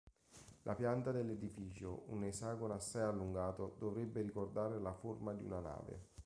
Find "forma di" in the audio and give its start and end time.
4.95-5.43